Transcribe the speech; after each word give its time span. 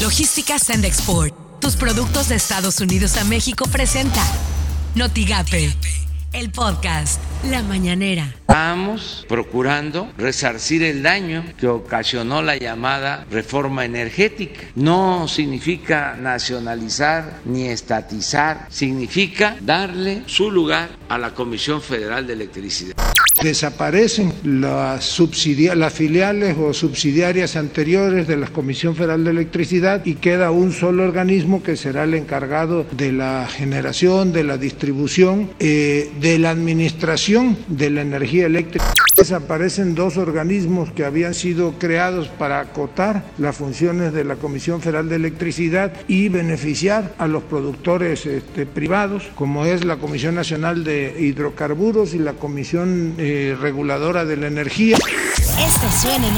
Logística 0.00 0.58
Send 0.58 0.86
Export. 0.86 1.34
Tus 1.60 1.76
productos 1.76 2.30
de 2.30 2.36
Estados 2.36 2.80
Unidos 2.80 3.18
a 3.18 3.24
México 3.24 3.66
presenta 3.70 4.22
Notigape, 4.94 5.74
el 6.32 6.50
podcast 6.50 7.20
La 7.44 7.62
Mañanera. 7.62 8.34
Estamos 8.40 9.26
procurando 9.28 10.10
resarcir 10.16 10.82
el 10.84 11.02
daño 11.02 11.44
que 11.58 11.68
ocasionó 11.68 12.40
la 12.40 12.56
llamada 12.56 13.26
reforma 13.30 13.84
energética. 13.84 14.62
No 14.74 15.28
significa 15.28 16.16
nacionalizar 16.18 17.40
ni 17.44 17.66
estatizar, 17.66 18.68
significa 18.70 19.58
darle 19.60 20.22
su 20.24 20.50
lugar 20.50 20.88
a 21.10 21.18
la 21.18 21.34
Comisión 21.34 21.82
Federal 21.82 22.26
de 22.26 22.32
Electricidad. 22.32 22.99
Desaparecen 23.42 24.32
las, 24.44 25.18
filiales 25.94 26.56
o 26.58 26.74
subsidiarias 26.74 27.56
anteriores 27.56 28.26
de 28.26 28.36
la 28.36 28.46
Comisión 28.48 28.94
Federal 28.94 29.24
de 29.24 29.30
Electricidad 29.30 30.04
y 30.04 30.14
queda 30.14 30.50
un 30.50 30.72
solo 30.72 31.04
organismo 31.04 31.62
que 31.62 31.76
será 31.76 32.04
el 32.04 32.14
encargado 32.14 32.86
de 32.90 33.12
la 33.12 33.48
generación, 33.48 34.32
de 34.32 34.44
la 34.44 34.58
distribución, 34.58 35.50
eh, 35.58 36.10
de 36.20 36.38
la 36.38 36.50
administración 36.50 37.56
de 37.68 37.90
la 37.90 38.02
energía 38.02 38.46
eléctrica. 38.46 38.92
Desaparecen 39.20 39.94
dos 39.94 40.16
organismos 40.16 40.92
que 40.92 41.04
habían 41.04 41.34
sido 41.34 41.72
creados 41.78 42.28
para 42.28 42.58
acotar 42.58 43.22
las 43.36 43.54
funciones 43.54 44.14
de 44.14 44.24
la 44.24 44.36
Comisión 44.36 44.80
Federal 44.80 45.10
de 45.10 45.16
Electricidad 45.16 45.92
y 46.08 46.30
beneficiar 46.30 47.14
a 47.18 47.26
los 47.26 47.42
productores 47.42 48.24
este, 48.24 48.64
privados, 48.64 49.24
como 49.34 49.66
es 49.66 49.84
la 49.84 49.98
Comisión 49.98 50.36
Nacional 50.36 50.84
de 50.84 51.14
Hidrocarburos 51.20 52.14
y 52.14 52.18
la 52.18 52.32
Comisión 52.32 53.12
eh, 53.18 53.54
Reguladora 53.60 54.24
de 54.24 54.38
la 54.38 54.46
Energía. 54.46 54.96
Esto 54.96 55.86
suena 56.00 56.26
en 56.26 56.34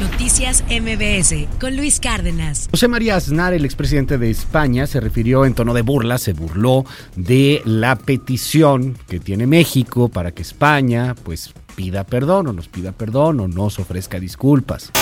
Noticias 0.00 0.64
MBS 0.68 1.48
con 1.58 1.76
Luis 1.76 2.00
Cárdenas. 2.00 2.68
José 2.70 2.88
María 2.88 3.16
Aznar, 3.16 3.52
el 3.54 3.64
expresidente 3.64 4.18
de 4.18 4.30
España, 4.30 4.86
se 4.86 5.00
refirió 5.00 5.44
en 5.44 5.54
tono 5.54 5.74
de 5.74 5.82
burla, 5.82 6.18
se 6.18 6.32
burló 6.32 6.84
de 7.16 7.60
la 7.64 7.96
petición 7.96 8.96
que 9.08 9.18
tiene 9.18 9.46
México 9.46 10.08
para 10.08 10.32
que 10.32 10.42
España 10.42 11.14
pues 11.22 11.52
pida 11.80 12.04
perdón 12.04 12.46
o 12.48 12.52
nos 12.52 12.68
pida 12.68 12.92
perdón 12.92 13.40
o 13.40 13.48
nos 13.48 13.78
ofrezca 13.78 14.20
disculpas. 14.20 14.92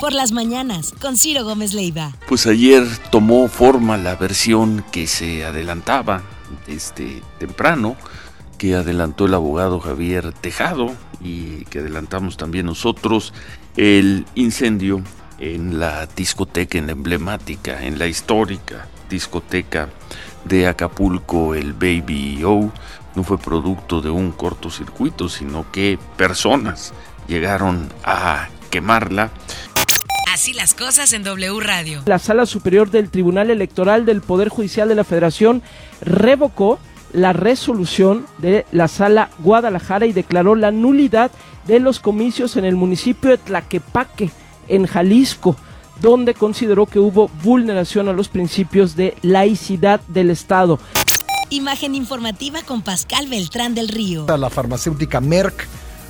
Por 0.00 0.12
las 0.12 0.30
mañanas, 0.30 0.92
con 1.00 1.16
Ciro 1.16 1.42
Gómez 1.42 1.74
Leiva. 1.74 2.12
Pues 2.28 2.46
ayer 2.46 2.84
tomó 3.10 3.48
forma 3.48 3.96
la 3.96 4.14
versión 4.14 4.84
que 4.92 5.08
se 5.08 5.44
adelantaba 5.44 6.22
desde 6.68 7.22
temprano, 7.40 7.96
que 8.56 8.76
adelantó 8.76 9.26
el 9.26 9.34
abogado 9.34 9.80
Javier 9.80 10.32
Tejado 10.32 10.94
y 11.20 11.64
que 11.64 11.80
adelantamos 11.80 12.36
también 12.36 12.66
nosotros, 12.66 13.34
el 13.76 14.24
incendio 14.36 15.02
en 15.40 15.80
la 15.80 16.06
discoteca, 16.06 16.78
en 16.78 16.86
la 16.86 16.92
emblemática, 16.92 17.84
en 17.84 17.98
la 17.98 18.06
histórica 18.06 18.86
discoteca 19.10 19.88
de 20.48 20.66
Acapulco, 20.66 21.54
el 21.54 21.74
Baby 21.74 22.42
O, 22.44 22.72
no 23.14 23.24
fue 23.24 23.38
producto 23.38 24.00
de 24.00 24.10
un 24.10 24.32
cortocircuito, 24.32 25.28
sino 25.28 25.70
que 25.70 25.98
personas 26.16 26.92
llegaron 27.26 27.92
a 28.04 28.48
quemarla. 28.70 29.30
Así 30.32 30.52
las 30.52 30.74
cosas 30.74 31.12
en 31.12 31.22
W 31.24 31.60
Radio. 31.60 32.02
La 32.06 32.18
Sala 32.18 32.46
Superior 32.46 32.90
del 32.90 33.10
Tribunal 33.10 33.50
Electoral 33.50 34.06
del 34.06 34.20
Poder 34.20 34.48
Judicial 34.48 34.88
de 34.88 34.94
la 34.94 35.04
Federación 35.04 35.62
revocó 36.00 36.78
la 37.12 37.32
resolución 37.32 38.26
de 38.38 38.66
la 38.70 38.88
Sala 38.88 39.30
Guadalajara 39.38 40.06
y 40.06 40.12
declaró 40.12 40.54
la 40.54 40.70
nulidad 40.70 41.30
de 41.66 41.80
los 41.80 42.00
comicios 42.00 42.56
en 42.56 42.64
el 42.64 42.76
municipio 42.76 43.30
de 43.30 43.38
Tlaquepaque, 43.38 44.30
en 44.68 44.86
Jalisco, 44.86 45.56
donde 46.00 46.34
consideró 46.34 46.86
que 46.86 46.98
hubo 46.98 47.28
vulneración 47.42 48.08
a 48.08 48.12
los 48.12 48.28
principios 48.28 48.96
de 48.96 49.16
laicidad 49.22 50.00
del 50.08 50.30
Estado. 50.30 50.78
Imagen 51.50 51.94
informativa 51.94 52.60
con 52.62 52.82
Pascal 52.82 53.26
Beltrán 53.28 53.74
del 53.74 53.88
Río. 53.88 54.26
La 54.26 54.50
farmacéutica 54.50 55.20
Merck 55.20 55.66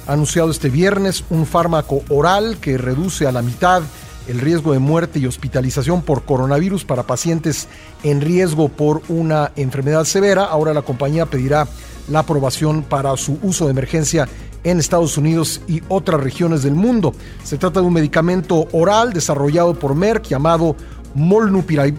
ha 0.06 0.15
anunciado 0.15 0.50
este 0.50 0.69
viernes 0.69 1.25
un 1.31 1.47
fármaco 1.47 2.03
oral 2.09 2.59
que 2.60 2.77
reduce 2.78 3.27
a 3.27 3.32
la 3.32 3.43
mitad 3.43 3.82
el 4.27 4.41
riesgo 4.41 4.72
de 4.72 4.78
muerte 4.78 5.19
y 5.19 5.27
hospitalización 5.27 6.03
por 6.03 6.25
coronavirus 6.25 6.84
para 6.84 7.04
pacientes 7.04 7.66
en 8.03 8.21
riesgo 8.21 8.69
por 8.69 9.03
una 9.09 9.53
enfermedad 9.56 10.04
severa. 10.04 10.44
Ahora 10.44 10.75
la 10.75 10.82
compañía 10.82 11.27
pedirá 11.27 11.66
la 12.09 12.21
aprobación 12.21 12.82
para 12.82 13.16
su 13.16 13.38
uso 13.43 13.65
de 13.66 13.71
emergencia 13.71 14.28
en 14.64 14.78
Estados 14.78 15.16
Unidos 15.19 15.60
y 15.69 15.82
otras 15.88 16.20
regiones 16.20 16.62
del 16.62 16.74
mundo. 16.74 17.14
Se 17.44 17.58
trata 17.58 17.80
de 17.80 17.86
un 17.86 17.92
medicamento 17.92 18.69
oral 18.72 19.12
desarrollado 19.12 19.78
por 19.78 19.94
Merck 19.94 20.24
llamado 20.26 20.76
Molnupiravir. 21.14 21.98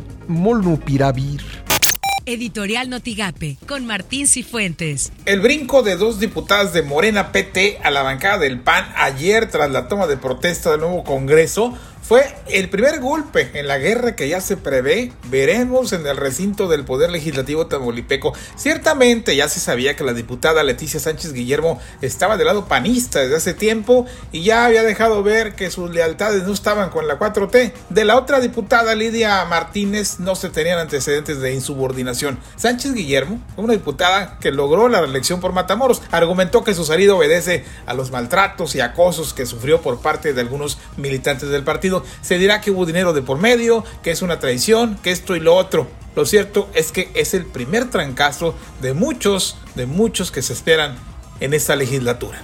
Editorial 2.26 2.90
Notigape, 2.92 3.58
con 3.68 3.88
Martín 3.88 4.28
Cifuentes. 4.28 5.12
El 5.26 5.42
brinco 5.42 5.82
de 5.82 5.96
dos 5.96 6.20
diputadas 6.20 6.74
de 6.74 6.84
Morena 6.84 7.32
PT 7.32 7.80
a 7.84 7.90
la 7.90 8.04
bancada 8.04 8.38
del 8.38 8.60
PAN 8.60 8.86
ayer 8.96 9.50
tras 9.50 9.72
la 9.72 9.88
toma 9.88 10.06
de 10.06 10.18
protesta 10.18 10.70
del 10.70 10.82
nuevo 10.82 11.04
Congreso 11.04 11.74
fue 12.10 12.26
el 12.48 12.72
primer 12.72 13.02
golpe 13.02 13.52
en 13.54 13.68
la 13.68 13.78
guerra 13.78 14.16
que 14.16 14.28
ya 14.28 14.42
se 14.42 14.58
prevé, 14.58 15.12
veremos 15.30 15.94
en 15.94 16.08
el 16.08 16.18
recinto 16.18 16.68
del 16.68 16.84
Poder 16.84 17.12
Legislativo 17.12 17.68
tamaulipeco. 17.68 18.34
Ciertamente 18.56 19.36
ya 19.36 19.48
se 19.48 19.60
sabía 19.60 19.96
que 19.96 20.04
la 20.04 20.14
diputada 20.14 20.64
Leticia 20.64 21.00
Sánchez 21.00 21.34
Guillermo 21.34 21.80
estaba 22.02 22.36
del 22.36 22.48
lado 22.48 22.66
panista 22.66 23.20
desde 23.20 23.36
hace 23.36 23.54
tiempo 23.54 24.08
y 24.32 24.42
ya 24.42 24.66
había 24.66 24.82
dejado 24.82 25.22
ver 25.22 25.54
que 25.54 25.70
sus 25.70 25.92
lealtades 25.92 26.46
no 26.46 26.54
estaban 26.54 26.90
con 26.90 27.08
la 27.08 27.20
4T. 27.20 27.74
De 27.92 28.06
la 28.06 28.18
otra 28.18 28.40
diputada 28.40 28.96
Lidia 28.96 29.46
Martínez 29.46 30.20
no 30.20 30.34
se 30.34 30.50
tenían 30.50 30.80
antecedentes 30.80 31.40
de 31.42 31.54
insubordinación. 31.54 32.40
Sánchez 32.56 32.96
Guillermo, 32.96 33.40
una 33.56 33.74
diputada 33.74 34.40
que 34.40 34.52
logró 34.52 34.90
la 34.90 35.02
reelección 35.02 35.42
por 35.42 35.54
Matamoros, 35.54 36.02
argumentó 36.10 36.64
que 36.64 36.74
su 36.74 36.86
salida 36.86 37.14
obedece 37.14 37.66
a 37.86 37.94
los 37.94 38.10
maltratos 38.10 38.74
y 38.74 38.82
acosos 38.82 39.36
que 39.36 39.46
sufrió 39.46 39.84
por 39.84 40.02
parte 40.02 40.34
de 40.34 40.42
algunos 40.42 40.80
militantes 40.98 41.50
del 41.50 41.64
partido 41.64 41.99
se 42.22 42.38
dirá 42.38 42.62
que 42.62 42.72
hubo 42.72 42.86
dinero 42.86 43.14
de 43.14 43.22
por 43.22 43.38
medio, 43.38 43.84
que 44.04 44.12
es 44.12 44.22
una 44.22 44.40
traición, 44.40 44.98
que 45.04 45.12
esto 45.12 45.36
y 45.36 45.40
lo 45.40 45.56
otro. 45.56 45.88
Lo 46.16 46.26
cierto 46.26 46.70
es 46.74 46.92
que 46.92 47.12
es 47.14 47.34
el 47.34 47.46
primer 47.46 47.90
trancazo 47.90 48.56
de 48.82 48.94
muchos, 48.94 49.58
de 49.76 49.86
muchos 49.86 50.32
que 50.32 50.42
se 50.42 50.54
esperan 50.54 50.98
en 51.40 51.54
esta 51.54 51.76
legislatura. 51.76 52.42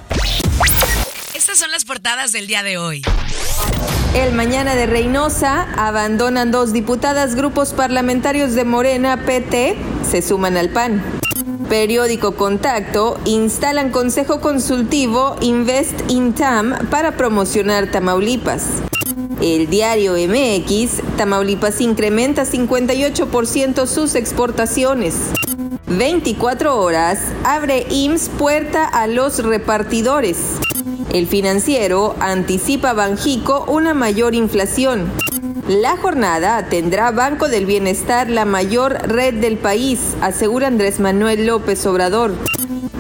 Estas 1.34 1.58
son 1.58 1.72
las 1.72 1.86
portadas 1.86 2.32
del 2.32 2.48
día 2.48 2.64
de 2.64 2.78
hoy. 2.78 3.02
El 4.14 4.34
mañana 4.34 4.76
de 4.76 4.86
Reynosa 4.86 5.68
abandonan 5.76 6.52
dos 6.52 6.72
diputadas, 6.72 7.36
grupos 7.36 7.74
parlamentarios 7.74 8.54
de 8.54 8.64
Morena, 8.64 9.26
PT, 9.26 9.76
se 10.10 10.22
suman 10.22 10.56
al 10.56 10.70
PAN. 10.70 11.04
Periódico 11.68 12.36
Contacto 12.36 13.20
instalan 13.26 13.90
Consejo 13.90 14.40
Consultivo 14.40 15.36
Invest 15.42 16.10
in 16.10 16.34
TAM 16.34 16.88
para 16.90 17.18
promocionar 17.18 17.92
Tamaulipas. 17.92 18.64
El 19.46 19.70
diario 19.70 20.14
MX, 20.14 21.18
Tamaulipas 21.18 21.80
incrementa 21.80 22.46
58% 22.46 23.86
sus 23.86 24.16
exportaciones. 24.16 25.14
24 25.86 26.76
horas, 26.82 27.20
abre 27.44 27.86
IMSS 27.92 28.30
puerta 28.30 28.86
a 28.86 29.06
los 29.06 29.44
repartidores. 29.44 30.40
El 31.14 31.28
financiero 31.28 32.16
anticipa 32.20 32.94
Banjico 32.94 33.66
una 33.68 33.94
mayor 33.94 34.34
inflación. 34.34 35.12
La 35.68 35.96
jornada 35.96 36.66
tendrá 36.68 37.12
Banco 37.12 37.48
del 37.48 37.68
Bienestar 37.68 38.28
la 38.32 38.46
mayor 38.46 38.94
red 39.08 39.36
del 39.36 39.60
país, 39.60 40.16
asegura 40.22 40.66
Andrés 40.66 41.00
Manuel 41.00 41.46
López 41.46 41.86
Obrador. 41.86 42.34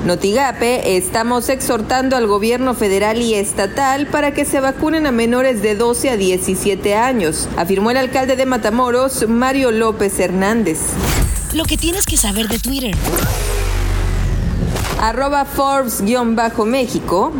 Notigape, 0.05 0.97
estamos 0.97 1.49
exhortando 1.49 2.15
al 2.15 2.27
gobierno 2.27 2.75
federal 2.75 3.23
y 3.23 3.33
estatal 3.33 4.05
para 4.05 4.35
que 4.35 4.45
se 4.45 4.59
vacunen 4.59 5.07
a 5.07 5.11
menores 5.11 5.63
de 5.63 5.73
12 5.73 6.11
a 6.11 6.15
17 6.15 6.93
años, 6.93 7.49
afirmó 7.57 7.89
el 7.89 7.97
alcalde 7.97 8.35
de 8.35 8.45
Matamoros, 8.45 9.27
Mario 9.27 9.71
López 9.71 10.19
Hernández. 10.19 10.77
Lo 11.55 11.63
que 11.63 11.77
tienes 11.77 12.05
que 12.05 12.17
saber 12.17 12.47
de 12.49 12.59
Twitter. 12.59 12.95
Arroba 15.01 15.43
Forbes-México. 15.43 17.33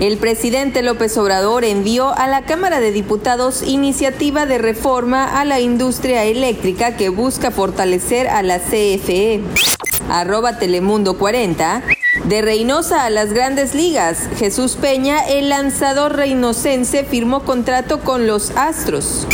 El 0.00 0.18
presidente 0.18 0.82
López 0.82 1.16
Obrador 1.16 1.64
envió 1.64 2.16
a 2.16 2.26
la 2.26 2.42
Cámara 2.42 2.80
de 2.80 2.90
Diputados 2.90 3.62
iniciativa 3.62 4.46
de 4.46 4.58
reforma 4.58 5.40
a 5.40 5.44
la 5.44 5.60
industria 5.60 6.24
eléctrica 6.24 6.96
que 6.96 7.08
busca 7.08 7.52
fortalecer 7.52 8.26
a 8.26 8.42
la 8.42 8.58
CFE. 8.58 9.42
Arroba 10.08 10.58
Telemundo 10.58 11.18
40. 11.18 11.82
De 12.24 12.42
Reynosa 12.42 13.04
a 13.04 13.10
las 13.10 13.32
grandes 13.32 13.74
ligas, 13.74 14.28
Jesús 14.36 14.76
Peña, 14.76 15.20
el 15.20 15.48
lanzador 15.48 16.16
reinocense, 16.16 17.04
firmó 17.04 17.44
contrato 17.44 18.00
con 18.00 18.26
los 18.26 18.50
Astros. 18.56 19.26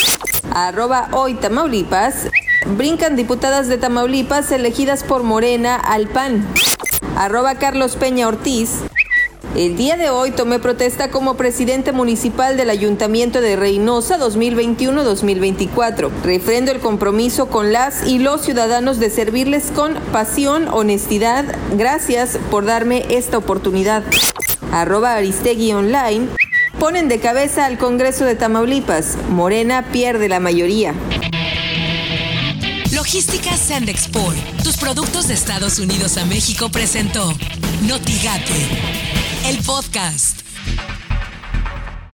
Arroba 0.52 1.08
hoy 1.12 1.34
Tamaulipas. 1.34 2.28
Brincan 2.66 3.16
diputadas 3.16 3.68
de 3.68 3.78
Tamaulipas 3.78 4.50
elegidas 4.50 5.04
por 5.04 5.22
Morena 5.22 5.76
al 5.76 6.08
PAN. 6.08 6.46
Arroba 7.16 7.54
Carlos 7.56 7.96
Peña 7.96 8.28
Ortiz. 8.28 8.82
El 9.56 9.74
día 9.74 9.96
de 9.96 10.10
hoy 10.10 10.32
tomé 10.32 10.58
protesta 10.58 11.10
como 11.10 11.38
presidente 11.38 11.92
municipal 11.92 12.58
del 12.58 12.68
Ayuntamiento 12.68 13.40
de 13.40 13.56
Reynosa 13.56 14.18
2021-2024. 14.18 16.10
Refrendo 16.22 16.72
el 16.72 16.80
compromiso 16.80 17.46
con 17.46 17.72
las 17.72 18.06
y 18.06 18.18
los 18.18 18.42
ciudadanos 18.42 18.98
de 18.98 19.08
servirles 19.08 19.72
con 19.74 19.94
pasión, 20.12 20.68
honestidad. 20.68 21.46
Gracias 21.72 22.38
por 22.50 22.66
darme 22.66 23.06
esta 23.08 23.38
oportunidad. 23.38 24.02
Arroba 24.72 25.14
Aristegui 25.14 25.72
Online. 25.72 26.28
Ponen 26.78 27.08
de 27.08 27.18
cabeza 27.18 27.64
al 27.64 27.78
Congreso 27.78 28.26
de 28.26 28.34
Tamaulipas. 28.34 29.16
Morena 29.30 29.86
pierde 29.90 30.28
la 30.28 30.38
mayoría. 30.38 30.92
Logística 32.92 33.56
Sand 33.56 33.88
Export, 33.88 34.36
tus 34.62 34.76
productos 34.76 35.28
de 35.28 35.34
Estados 35.34 35.78
Unidos 35.78 36.18
a 36.18 36.26
México 36.26 36.68
presentó 36.70 37.32
Notigate, 37.82 38.52
el 39.44 39.58
podcast. 39.64 40.45